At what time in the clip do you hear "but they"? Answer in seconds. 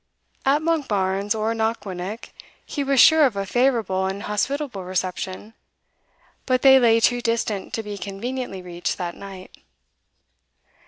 6.47-6.79